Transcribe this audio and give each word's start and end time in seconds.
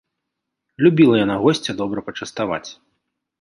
Любіла 0.85 1.19
яна 1.25 1.35
госця 1.43 1.77
добра 1.83 2.05
пачаставаць. 2.09 2.65